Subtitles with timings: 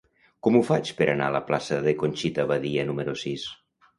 [0.45, 3.45] Com ho faig per anar a la plaça de Conxita Badia número sis?